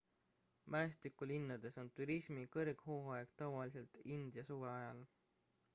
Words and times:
mäestikulinnades 0.75 1.77
on 1.83 1.91
turismi 1.99 2.47
kõrghooaeg 2.57 3.37
tavaliselt 3.43 4.03
india 4.19 4.49
suve 4.51 4.71
ajal 4.73 5.07